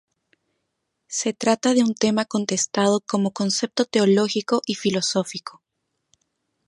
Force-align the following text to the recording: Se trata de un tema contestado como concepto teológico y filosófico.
Se 1.09 1.31
trata 1.31 1.75
de 1.75 1.83
un 1.83 1.93
tema 1.93 2.25
contestado 2.25 3.01
como 3.01 3.33
concepto 3.33 3.85
teológico 3.85 4.63
y 4.65 4.73
filosófico. 4.73 5.61